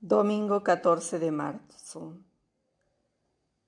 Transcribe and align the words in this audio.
Domingo 0.00 0.62
14 0.62 1.18
de 1.18 1.32
marzo, 1.32 2.20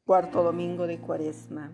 cuarto 0.05 0.45
domingo 0.45 0.87
de 0.87 1.01
Cuaresma. 1.01 1.73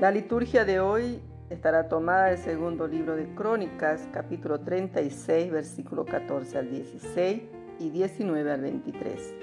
La 0.00 0.10
liturgia 0.10 0.64
de 0.64 0.80
hoy 0.80 1.20
estará 1.50 1.90
tomada 1.90 2.28
del 2.28 2.38
segundo 2.38 2.88
libro 2.88 3.16
de 3.16 3.34
Crónicas, 3.34 4.08
capítulo 4.14 4.60
36, 4.60 5.52
versículo 5.52 6.06
14 6.06 6.56
al 6.56 6.70
16 6.70 7.42
y 7.80 7.90
19 7.90 8.50
al 8.50 8.62
23. 8.62 9.34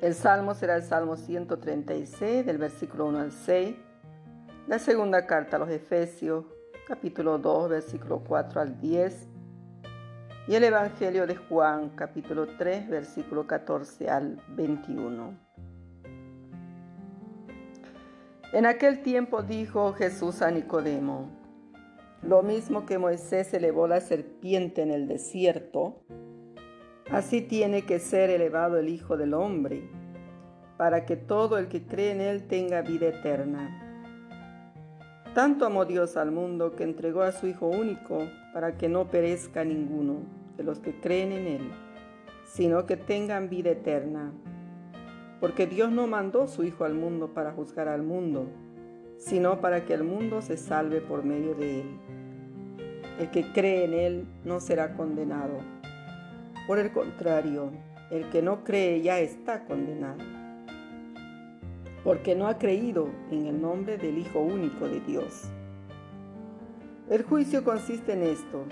El 0.00 0.14
salmo 0.14 0.54
será 0.54 0.76
el 0.76 0.84
salmo 0.84 1.18
136, 1.18 2.46
del 2.46 2.56
versículo 2.56 3.08
1 3.08 3.18
al 3.18 3.32
6. 3.32 3.76
La 4.68 4.78
segunda 4.78 5.26
carta 5.26 5.56
a 5.56 5.60
los 5.60 5.68
Efesios, 5.68 6.46
capítulo 6.88 7.36
2, 7.36 7.68
versículo 7.68 8.24
4 8.26 8.58
al 8.58 8.80
10 8.80 9.31
y 10.48 10.56
el 10.56 10.64
Evangelio 10.64 11.26
de 11.26 11.36
Juan 11.36 11.90
capítulo 11.90 12.46
3 12.58 12.88
versículo 12.88 13.46
14 13.46 14.10
al 14.10 14.42
21. 14.48 15.38
En 18.52 18.66
aquel 18.66 19.02
tiempo 19.02 19.42
dijo 19.42 19.92
Jesús 19.92 20.42
a 20.42 20.50
Nicodemo, 20.50 21.30
lo 22.22 22.42
mismo 22.42 22.86
que 22.86 22.98
Moisés 22.98 23.54
elevó 23.54 23.86
la 23.86 24.00
serpiente 24.00 24.82
en 24.82 24.90
el 24.90 25.06
desierto, 25.06 26.02
así 27.10 27.40
tiene 27.40 27.82
que 27.82 28.00
ser 28.00 28.28
elevado 28.28 28.78
el 28.78 28.88
Hijo 28.88 29.16
del 29.16 29.34
Hombre, 29.34 29.88
para 30.76 31.06
que 31.06 31.16
todo 31.16 31.56
el 31.56 31.68
que 31.68 31.86
cree 31.86 32.10
en 32.10 32.20
él 32.20 32.48
tenga 32.48 32.82
vida 32.82 33.06
eterna. 33.06 33.78
Tanto 35.34 35.64
amó 35.64 35.84
Dios 35.84 36.16
al 36.16 36.32
mundo 36.32 36.72
que 36.72 36.82
entregó 36.82 37.22
a 37.22 37.32
su 37.32 37.46
Hijo 37.46 37.68
único 37.68 38.26
para 38.52 38.76
que 38.76 38.88
no 38.88 39.10
perezca 39.10 39.64
ninguno 39.64 40.20
de 40.56 40.64
los 40.64 40.78
que 40.78 40.98
creen 41.00 41.32
en 41.32 41.46
Él, 41.46 41.72
sino 42.44 42.86
que 42.86 42.96
tengan 42.96 43.48
vida 43.48 43.70
eterna. 43.70 44.32
Porque 45.40 45.66
Dios 45.66 45.90
no 45.90 46.06
mandó 46.06 46.46
su 46.46 46.64
Hijo 46.64 46.84
al 46.84 46.94
mundo 46.94 47.34
para 47.34 47.52
juzgar 47.52 47.88
al 47.88 48.02
mundo, 48.02 48.46
sino 49.18 49.60
para 49.60 49.84
que 49.84 49.94
el 49.94 50.04
mundo 50.04 50.42
se 50.42 50.56
salve 50.56 51.00
por 51.00 51.24
medio 51.24 51.54
de 51.54 51.80
Él. 51.80 51.86
El 53.18 53.30
que 53.30 53.52
cree 53.52 53.84
en 53.84 53.94
Él 53.94 54.26
no 54.44 54.60
será 54.60 54.94
condenado. 54.94 55.58
Por 56.66 56.78
el 56.78 56.92
contrario, 56.92 57.70
el 58.10 58.28
que 58.30 58.42
no 58.42 58.64
cree 58.64 59.00
ya 59.02 59.18
está 59.18 59.64
condenado 59.64 60.42
porque 62.04 62.34
no 62.34 62.48
ha 62.48 62.58
creído 62.58 63.08
en 63.30 63.46
el 63.46 63.60
nombre 63.60 63.96
del 63.96 64.18
Hijo 64.18 64.40
único 64.40 64.88
de 64.88 65.00
Dios. 65.00 65.48
El 67.12 67.24
juicio 67.24 67.62
consiste 67.62 68.14
en 68.14 68.22
esto, 68.22 68.64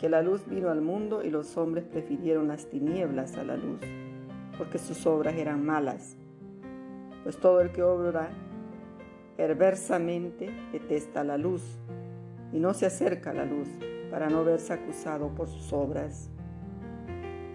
que 0.00 0.08
la 0.08 0.20
luz 0.20 0.44
vino 0.48 0.68
al 0.68 0.80
mundo 0.80 1.22
y 1.22 1.30
los 1.30 1.56
hombres 1.56 1.84
prefirieron 1.84 2.48
las 2.48 2.66
tinieblas 2.66 3.36
a 3.36 3.44
la 3.44 3.56
luz, 3.56 3.78
porque 4.58 4.78
sus 4.78 5.06
obras 5.06 5.36
eran 5.36 5.64
malas. 5.64 6.16
Pues 7.22 7.36
todo 7.38 7.60
el 7.60 7.70
que 7.70 7.84
obra 7.84 8.30
perversamente 9.36 10.50
detesta 10.72 11.22
la 11.22 11.38
luz 11.38 11.62
y 12.52 12.58
no 12.58 12.74
se 12.74 12.86
acerca 12.86 13.30
a 13.30 13.34
la 13.34 13.44
luz 13.44 13.68
para 14.10 14.28
no 14.28 14.42
verse 14.42 14.72
acusado 14.72 15.28
por 15.28 15.46
sus 15.46 15.72
obras. 15.72 16.30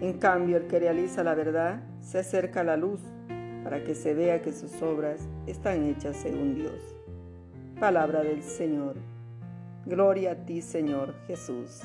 En 0.00 0.14
cambio, 0.14 0.56
el 0.56 0.68
que 0.68 0.78
realiza 0.78 1.22
la 1.22 1.34
verdad 1.34 1.82
se 2.00 2.20
acerca 2.20 2.62
a 2.62 2.64
la 2.64 2.78
luz 2.78 3.02
para 3.62 3.84
que 3.84 3.94
se 3.94 4.14
vea 4.14 4.40
que 4.40 4.52
sus 4.52 4.80
obras 4.80 5.20
están 5.46 5.84
hechas 5.84 6.16
según 6.16 6.54
Dios. 6.54 6.96
Palabra 7.78 8.22
del 8.22 8.42
Señor. 8.42 9.19
Gloria 9.90 10.30
a 10.30 10.34
ti, 10.36 10.62
Señor 10.62 11.16
Jesús. 11.26 11.80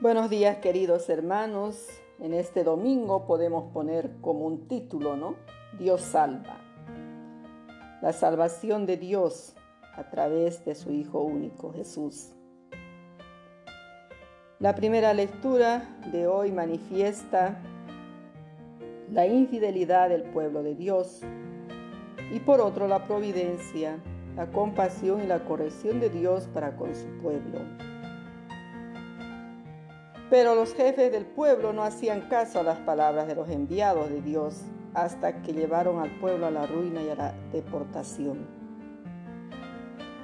Buenos 0.00 0.30
días, 0.30 0.58
queridos 0.58 1.08
hermanos. 1.08 1.88
En 2.20 2.32
este 2.32 2.62
domingo 2.62 3.26
podemos 3.26 3.72
poner 3.72 4.08
como 4.20 4.46
un 4.46 4.68
título, 4.68 5.16
¿no? 5.16 5.34
Dios 5.80 6.00
salva. 6.00 6.60
La 8.02 8.12
salvación 8.12 8.86
de 8.86 8.98
Dios 8.98 9.56
a 9.96 10.10
través 10.10 10.64
de 10.64 10.76
su 10.76 10.92
Hijo 10.92 11.22
único, 11.22 11.72
Jesús. 11.72 12.30
La 14.60 14.76
primera 14.76 15.14
lectura 15.14 15.98
de 16.12 16.28
hoy 16.28 16.52
manifiesta 16.52 17.60
la 19.10 19.26
infidelidad 19.26 20.10
del 20.10 20.22
pueblo 20.22 20.62
de 20.62 20.76
Dios 20.76 21.22
y 22.32 22.38
por 22.38 22.60
otro 22.60 22.86
la 22.86 23.08
providencia, 23.08 23.98
la 24.36 24.46
compasión 24.46 25.22
y 25.22 25.26
la 25.26 25.44
corrección 25.44 26.00
de 26.00 26.10
Dios 26.10 26.48
para 26.52 26.76
con 26.76 26.94
su 26.94 27.06
pueblo. 27.22 27.60
Pero 30.30 30.54
los 30.54 30.74
jefes 30.74 31.12
del 31.12 31.26
pueblo 31.26 31.72
no 31.74 31.82
hacían 31.82 32.22
caso 32.22 32.60
a 32.60 32.62
las 32.62 32.78
palabras 32.78 33.26
de 33.26 33.34
los 33.34 33.50
enviados 33.50 34.08
de 34.08 34.22
Dios 34.22 34.62
hasta 34.94 35.42
que 35.42 35.52
llevaron 35.52 36.00
al 36.00 36.10
pueblo 36.20 36.46
a 36.46 36.50
la 36.50 36.66
ruina 36.66 37.02
y 37.02 37.10
a 37.10 37.14
la 37.14 37.34
deportación. 37.52 38.46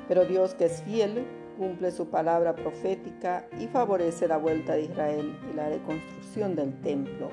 Pero 0.09 0.25
Dios 0.25 0.55
que 0.55 0.65
es 0.67 0.83
fiel, 0.83 1.27
cumple 1.59 1.91
su 1.91 2.09
palabra 2.09 2.55
profética 2.55 3.47
y 3.61 3.67
favorece 3.67 4.29
la 4.29 4.39
vuelta 4.39 4.75
de 4.75 4.85
Israel 4.85 5.37
y 5.51 5.55
la 5.55 5.69
reconstrucción 5.69 6.55
del 6.55 6.73
templo 6.81 7.29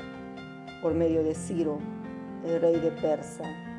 por 0.82 0.94
medio 0.94 1.24
de 1.24 1.34
Ciro, 1.34 1.78
el 2.46 2.60
rey 2.60 2.80
de 2.80 2.92
Persa. 2.92 3.75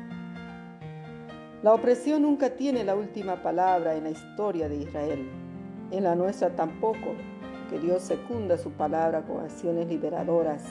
La 1.63 1.73
opresión 1.73 2.21
nunca 2.21 2.51
tiene 2.51 2.83
la 2.83 2.95
última 2.95 3.41
palabra 3.41 3.95
en 3.95 4.03
la 4.03 4.11
historia 4.11 4.69
de 4.69 4.77
Israel, 4.77 5.27
en 5.89 6.03
la 6.03 6.13
nuestra 6.13 6.55
tampoco, 6.55 7.15
que 7.69 7.79
Dios 7.79 8.03
secunda 8.03 8.57
su 8.57 8.71
palabra 8.71 9.23
con 9.23 9.39
acciones 9.39 9.87
liberadoras 9.87 10.63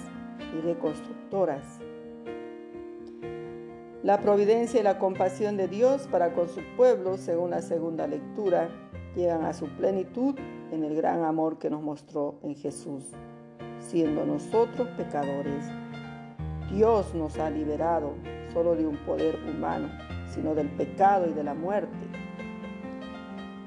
y 0.57 0.61
reconstructoras. 0.61 1.81
La 4.05 4.21
providencia 4.21 4.79
y 4.79 4.85
la 4.85 4.99
compasión 5.01 5.57
de 5.57 5.67
Dios 5.67 6.07
para 6.07 6.33
con 6.33 6.49
su 6.49 6.61
pueblo, 6.77 7.17
según 7.17 7.51
la 7.51 7.63
segunda 7.63 8.07
lectura, 8.07 8.69
llegan 9.17 9.45
a 9.45 9.53
su 9.53 9.67
plenitud 9.67 10.37
en 10.71 10.85
el 10.85 10.95
gran 10.95 11.25
amor 11.25 11.59
que 11.59 11.69
nos 11.69 11.83
mostró 11.83 12.39
en 12.45 12.55
Jesús, 12.55 13.03
siendo 13.81 14.25
nosotros 14.25 14.87
pecadores. 14.97 15.65
Dios 16.73 17.13
nos 17.15 17.39
ha 17.39 17.51
liberado 17.51 18.15
solo 18.53 18.77
de 18.77 18.87
un 18.87 18.97
poder 18.99 19.37
humano, 19.49 19.89
sino 20.37 20.55
del 20.55 20.69
pecado 20.69 21.27
y 21.29 21.33
de 21.33 21.43
la 21.43 21.55
muerte, 21.55 21.97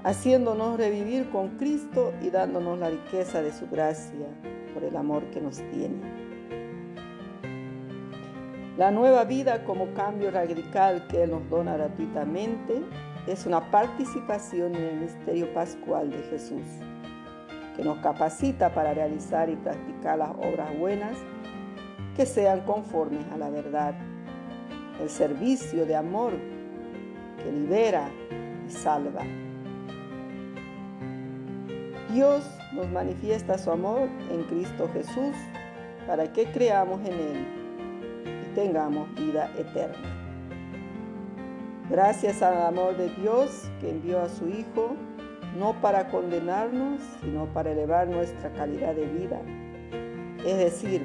haciéndonos 0.03 0.78
revivir 0.78 1.30
con 1.31 1.57
Cristo 1.57 2.13
y 2.22 2.30
dándonos 2.30 2.80
la 2.80 2.90
riqueza 2.90 3.41
de 3.41 3.52
su 3.52 3.68
gracia 3.68 4.28
por 4.74 4.84
el 4.84 4.96
amor 4.96 5.24
que 5.31 5.41
nos 5.41 5.57
tiene. 5.72 6.30
La 8.78 8.91
nueva 8.91 9.25
vida 9.25 9.66
como 9.66 9.94
cambio 9.94 10.31
radical 10.31 11.06
que 11.07 11.24
Él 11.24 11.31
nos 11.31 11.50
dona 11.50 11.75
gratuitamente 11.75 12.81
es 13.28 13.46
una 13.46 13.72
participación 13.72 14.74
en 14.75 14.84
el 14.84 15.00
misterio 15.01 15.53
pascual 15.53 16.12
de 16.12 16.19
Jesús, 16.19 16.63
que 17.75 17.84
nos 17.84 17.97
capacita 17.97 18.74
para 18.74 18.94
realizar 18.94 19.50
y 19.50 19.56
practicar 19.57 20.19
las 20.19 20.30
obras 20.30 20.78
buenas 20.78 21.18
que 22.16 22.25
sean 22.25 22.62
conformes 22.62 23.25
a 23.34 23.38
la 23.38 23.50
verdad. 23.50 23.96
El 25.01 25.09
servicio 25.09 25.86
de 25.86 25.96
amor 25.96 26.34
libera 27.52 28.10
y 28.68 28.72
salva. 28.72 29.24
Dios 32.14 32.44
nos 32.74 32.90
manifiesta 32.90 33.58
su 33.58 33.72
amor 33.72 34.10
en 34.32 34.44
Cristo 34.44 34.90
Jesús 34.94 35.36
para 36.08 36.32
que 36.34 36.46
creamos 36.52 37.00
en 37.02 37.14
Él 37.14 37.48
y 38.26 38.56
tengamos 38.56 39.14
vida 39.16 39.52
eterna. 39.58 40.16
Gracias 41.90 42.42
al 42.42 42.62
amor 42.62 42.98
de 42.98 43.10
Dios 43.16 43.70
que 43.80 43.90
envió 43.90 44.22
a 44.22 44.30
su 44.30 44.48
Hijo, 44.48 44.96
no 45.58 45.74
para 45.81 46.10
condenarnos, 46.10 47.02
sino 47.22 47.46
para 47.48 47.72
elevar 47.72 48.08
nuestra 48.08 48.52
calidad 48.54 48.94
de 48.94 49.06
vida, 49.06 49.42
es 50.45 50.57
decir, 50.57 51.04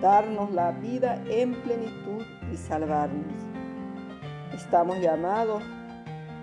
darnos 0.00 0.50
la 0.52 0.72
vida 0.72 1.22
en 1.28 1.54
plenitud 1.62 2.24
y 2.52 2.56
salvarnos. 2.56 3.47
Estamos 4.58 4.98
llamados 4.98 5.62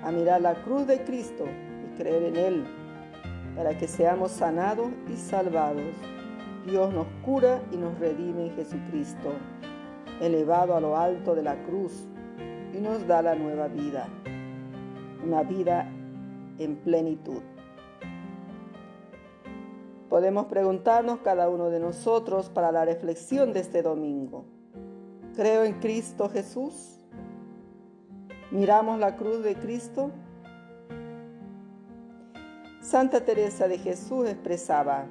a 0.02 0.10
mirar 0.10 0.40
la 0.40 0.56
cruz 0.64 0.88
de 0.88 1.04
Cristo 1.04 1.44
y 1.84 1.98
creer 1.98 2.24
en 2.24 2.38
Él 2.38 2.66
para 3.58 3.78
que 3.78 3.90
seamos 3.90 4.32
sanados 4.32 4.88
y 5.14 5.18
salvados. 5.18 5.94
Dios 6.66 6.94
nos 6.94 7.08
cura 7.26 7.62
y 7.74 7.76
nos 7.76 8.00
redime 8.00 8.48
en 8.48 8.56
Jesucristo, 8.56 9.34
elevado 10.22 10.78
a 10.78 10.80
lo 10.80 10.96
alto 10.96 11.36
de 11.36 11.44
la 11.44 11.62
cruz 11.66 12.08
y 12.74 12.80
nos 12.80 13.06
da 13.06 13.22
la 13.22 13.36
nueva 13.36 13.68
vida, 13.68 14.08
una 15.22 15.44
vida 15.44 15.86
en 16.58 16.78
plenitud. 16.78 17.42
Podemos 20.10 20.46
preguntarnos 20.46 21.20
cada 21.20 21.50
uno 21.50 21.70
de 21.70 21.82
nosotros 21.82 22.50
para 22.50 22.72
la 22.72 22.86
reflexión 22.86 23.52
de 23.52 23.60
este 23.60 23.82
domingo. 23.82 24.46
¿Creo 25.36 25.66
en 25.66 25.74
Cristo 25.82 26.30
Jesús? 26.30 27.05
¿Miramos 28.52 29.00
la 29.00 29.16
cruz 29.16 29.44
de 29.44 29.56
Cristo? 29.56 30.12
Santa 32.80 33.26
Teresa 33.26 33.68
de 33.68 33.80
Jesús 33.80 34.30
expresaba, 34.30 35.08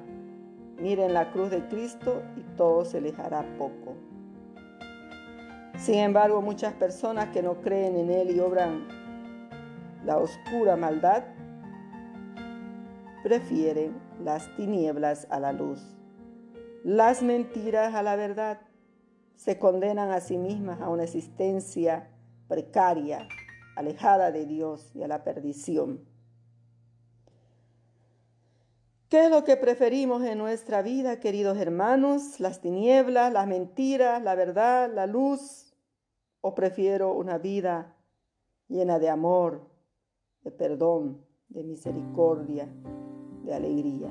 miren 0.79 1.13
la 1.13 1.31
cruz 1.31 1.51
de 1.51 1.67
Cristo 1.67 2.23
y 2.37 2.41
todo 2.55 2.85
se 2.85 3.01
les 3.01 3.19
hará 3.19 3.43
poco. 3.57 3.97
Sin 5.77 5.95
embargo, 5.95 6.41
muchas 6.41 6.73
personas 6.73 7.29
que 7.29 7.43
no 7.43 7.59
creen 7.59 7.97
en 7.97 8.09
Él 8.09 8.31
y 8.31 8.39
obran 8.39 8.87
la 10.05 10.17
oscura 10.17 10.77
maldad, 10.77 11.25
prefieren 13.21 13.99
las 14.23 14.55
tinieblas 14.55 15.27
a 15.29 15.41
la 15.41 15.51
luz, 15.51 15.97
las 16.85 17.21
mentiras 17.21 17.93
a 17.93 18.01
la 18.01 18.15
verdad, 18.15 18.61
se 19.35 19.59
condenan 19.59 20.11
a 20.11 20.21
sí 20.21 20.37
mismas 20.37 20.79
a 20.79 20.87
una 20.87 21.03
existencia 21.03 22.09
precaria, 22.47 23.27
alejada 23.75 24.31
de 24.31 24.45
Dios 24.45 24.91
y 24.95 25.03
a 25.03 25.07
la 25.07 25.23
perdición. 25.23 26.05
¿Qué 29.09 29.25
es 29.25 29.29
lo 29.29 29.43
que 29.43 29.55
preferimos 29.55 30.23
en 30.23 30.37
nuestra 30.37 30.81
vida, 30.81 31.19
queridos 31.19 31.57
hermanos? 31.57 32.39
¿Las 32.39 32.59
tinieblas, 32.59 33.31
las 33.31 33.47
mentiras, 33.47 34.21
la 34.21 34.35
verdad, 34.35 34.91
la 34.93 35.05
luz? 35.05 35.73
¿O 36.41 36.55
prefiero 36.55 37.13
una 37.13 37.37
vida 37.37 37.95
llena 38.67 38.99
de 38.99 39.09
amor, 39.09 39.69
de 40.41 40.51
perdón, 40.51 41.23
de 41.49 41.63
misericordia, 41.63 42.67
de 43.43 43.53
alegría? 43.53 44.09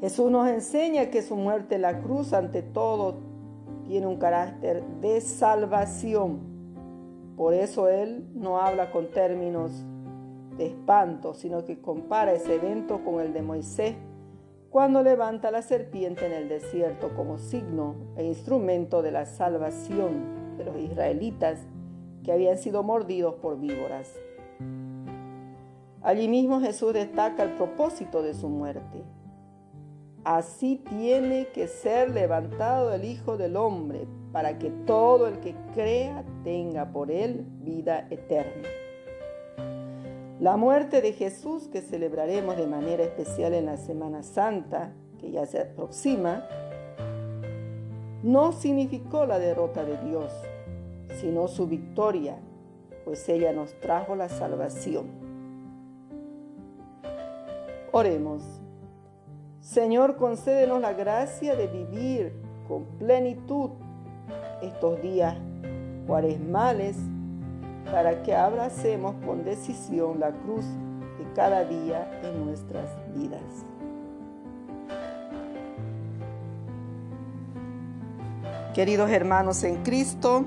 Jesús 0.00 0.30
nos 0.30 0.48
enseña 0.48 1.10
que 1.10 1.22
su 1.22 1.36
muerte 1.36 1.76
en 1.76 1.82
la 1.82 2.00
cruz 2.00 2.32
ante 2.32 2.62
todo 2.62 3.31
tiene 3.86 4.06
un 4.06 4.16
carácter 4.16 4.84
de 5.00 5.20
salvación. 5.20 6.40
Por 7.36 7.54
eso 7.54 7.88
Él 7.88 8.26
no 8.34 8.58
habla 8.58 8.90
con 8.90 9.10
términos 9.10 9.84
de 10.56 10.66
espanto, 10.66 11.34
sino 11.34 11.64
que 11.64 11.80
compara 11.80 12.32
ese 12.32 12.56
evento 12.56 13.04
con 13.04 13.20
el 13.20 13.32
de 13.32 13.42
Moisés 13.42 13.96
cuando 14.70 15.02
levanta 15.02 15.50
la 15.50 15.60
serpiente 15.60 16.24
en 16.26 16.32
el 16.32 16.48
desierto 16.48 17.14
como 17.14 17.38
signo 17.38 17.94
e 18.16 18.24
instrumento 18.24 19.02
de 19.02 19.12
la 19.12 19.26
salvación 19.26 20.56
de 20.56 20.64
los 20.64 20.76
israelitas 20.78 21.66
que 22.24 22.32
habían 22.32 22.56
sido 22.56 22.82
mordidos 22.82 23.34
por 23.34 23.58
víboras. 23.58 24.14
Allí 26.00 26.26
mismo 26.26 26.60
Jesús 26.60 26.94
destaca 26.94 27.42
el 27.42 27.50
propósito 27.52 28.22
de 28.22 28.34
su 28.34 28.48
muerte, 28.48 29.04
Así 30.24 30.80
tiene 30.88 31.48
que 31.48 31.66
ser 31.66 32.10
levantado 32.10 32.92
el 32.92 33.04
Hijo 33.04 33.36
del 33.36 33.56
Hombre, 33.56 34.06
para 34.30 34.58
que 34.58 34.70
todo 34.70 35.26
el 35.26 35.40
que 35.40 35.54
crea 35.74 36.24
tenga 36.44 36.92
por 36.92 37.10
él 37.10 37.44
vida 37.60 38.06
eterna. 38.10 38.68
La 40.40 40.56
muerte 40.56 41.02
de 41.02 41.12
Jesús, 41.12 41.68
que 41.68 41.82
celebraremos 41.82 42.56
de 42.56 42.66
manera 42.66 43.02
especial 43.02 43.52
en 43.52 43.66
la 43.66 43.76
Semana 43.76 44.22
Santa, 44.22 44.92
que 45.18 45.30
ya 45.30 45.44
se 45.46 45.60
aproxima, 45.60 46.44
no 48.22 48.52
significó 48.52 49.26
la 49.26 49.38
derrota 49.38 49.84
de 49.84 49.96
Dios, 50.08 50.32
sino 51.20 51.48
su 51.48 51.66
victoria, 51.66 52.38
pues 53.04 53.28
ella 53.28 53.52
nos 53.52 53.74
trajo 53.80 54.14
la 54.14 54.28
salvación. 54.28 55.06
Oremos. 57.90 58.61
Señor, 59.72 60.16
concédenos 60.16 60.82
la 60.82 60.92
gracia 60.92 61.56
de 61.56 61.66
vivir 61.66 62.34
con 62.68 62.84
plenitud 62.98 63.70
estos 64.60 65.00
días 65.00 65.34
cuaresmales 66.06 66.98
para 67.90 68.22
que 68.22 68.34
abracemos 68.34 69.14
con 69.24 69.44
decisión 69.44 70.20
la 70.20 70.30
cruz 70.30 70.66
de 71.18 71.32
cada 71.34 71.64
día 71.64 72.20
en 72.22 72.44
nuestras 72.44 72.86
vidas. 73.14 73.40
Queridos 78.74 79.10
hermanos 79.10 79.64
en 79.64 79.82
Cristo, 79.82 80.44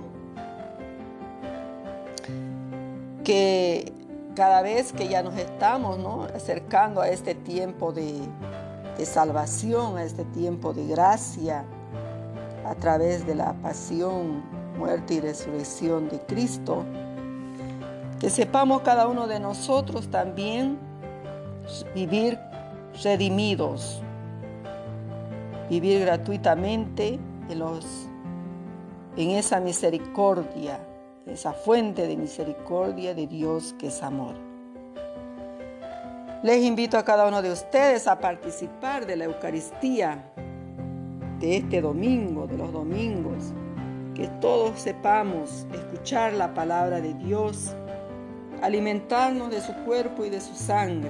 que 3.23 3.91
cada 4.35 4.61
vez 4.61 4.93
que 4.93 5.07
ya 5.07 5.23
nos 5.23 5.35
estamos 5.35 5.97
acercando 6.31 7.01
a 7.01 7.09
este 7.09 7.33
tiempo 7.33 7.91
de 7.91 8.19
de 8.97 9.05
salvación, 9.05 9.97
a 9.97 10.03
este 10.03 10.23
tiempo 10.25 10.73
de 10.73 10.87
gracia, 10.87 11.65
a 12.65 12.75
través 12.75 13.25
de 13.25 13.35
la 13.35 13.53
pasión, 13.53 14.43
muerte 14.77 15.15
y 15.15 15.19
resurrección 15.19 16.09
de 16.09 16.19
Cristo. 16.21 16.83
Que 18.19 18.29
sepamos 18.29 18.81
cada 18.81 19.07
uno 19.07 19.27
de 19.27 19.39
nosotros 19.39 20.09
también 20.09 20.79
vivir 21.93 22.39
redimidos, 23.03 24.01
vivir 25.69 26.01
gratuitamente 26.01 27.19
en, 27.49 27.59
los, 27.59 28.07
en 29.17 29.31
esa 29.31 29.59
misericordia, 29.59 30.79
esa 31.25 31.53
fuente 31.53 32.07
de 32.07 32.15
misericordia 32.15 33.13
de 33.13 33.27
Dios 33.27 33.75
que 33.77 33.87
es 33.87 34.01
amor. 34.01 34.54
Les 36.43 36.63
invito 36.63 36.97
a 36.97 37.03
cada 37.03 37.27
uno 37.27 37.41
de 37.41 37.51
ustedes 37.51 38.07
a 38.07 38.19
participar 38.19 39.05
de 39.05 39.15
la 39.15 39.25
Eucaristía 39.25 40.31
de 41.39 41.57
este 41.57 41.81
domingo, 41.81 42.45
de 42.45 42.57
los 42.57 42.71
domingos, 42.71 43.53
que 44.13 44.27
todos 44.41 44.79
sepamos 44.79 45.65
escuchar 45.73 46.33
la 46.33 46.53
palabra 46.53 47.01
de 47.01 47.13
Dios, 47.15 47.73
alimentarnos 48.61 49.49
de 49.49 49.61
su 49.61 49.73
cuerpo 49.85 50.25
y 50.25 50.29
de 50.29 50.41
su 50.41 50.53
sangre 50.53 51.09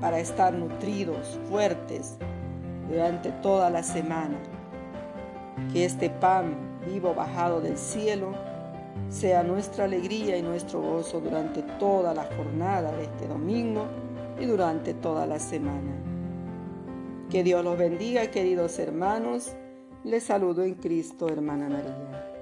para 0.00 0.20
estar 0.20 0.54
nutridos, 0.54 1.38
fuertes 1.50 2.16
durante 2.88 3.32
toda 3.42 3.70
la 3.70 3.82
semana. 3.82 4.38
Que 5.72 5.84
este 5.84 6.10
pan 6.10 6.78
vivo 6.86 7.12
bajado 7.12 7.60
del 7.60 7.76
cielo 7.76 8.32
sea 9.10 9.42
nuestra 9.42 9.84
alegría 9.84 10.38
y 10.38 10.42
nuestro 10.42 10.80
gozo 10.80 11.20
durante 11.20 11.62
toda 11.78 12.14
la 12.14 12.24
jornada 12.36 12.92
de 12.92 13.04
este 13.04 13.26
domingo 13.26 13.86
y 14.40 14.46
durante 14.46 14.94
toda 14.94 15.26
la 15.26 15.38
semana. 15.38 15.92
Que 17.30 17.42
Dios 17.42 17.64
los 17.64 17.78
bendiga, 17.78 18.30
queridos 18.30 18.78
hermanos. 18.78 19.56
Les 20.04 20.24
saludo 20.24 20.62
en 20.64 20.74
Cristo, 20.74 21.28
hermana 21.28 21.68
María. 21.68 22.33